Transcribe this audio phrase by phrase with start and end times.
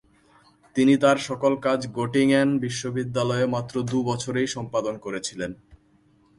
[0.75, 5.51] তিনি তার সকল কাজ গটিঙেন বিশ্ববিদ্যালয়ে মাত্র দু'বছরেই সম্পাদন করেছিলেন।